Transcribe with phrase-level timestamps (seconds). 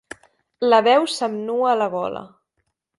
[0.73, 2.29] La veu se'm nua a la gola.